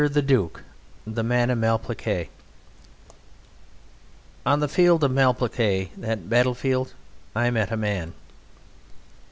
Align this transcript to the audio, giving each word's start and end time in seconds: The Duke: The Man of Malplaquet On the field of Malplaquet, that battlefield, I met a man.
The 0.03 0.23
Duke: 0.23 0.63
The 1.05 1.21
Man 1.21 1.51
of 1.51 1.59
Malplaquet 1.59 2.29
On 4.47 4.59
the 4.59 4.67
field 4.67 5.03
of 5.03 5.11
Malplaquet, 5.11 5.89
that 5.95 6.27
battlefield, 6.27 6.95
I 7.35 7.51
met 7.51 7.69
a 7.71 7.77
man. 7.77 8.13